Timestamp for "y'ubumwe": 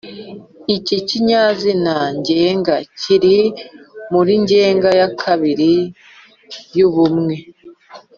6.77-7.35